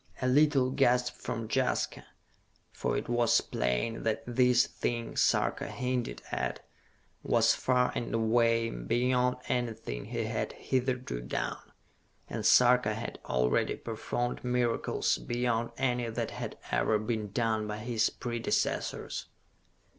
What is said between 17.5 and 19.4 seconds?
by his predecessors.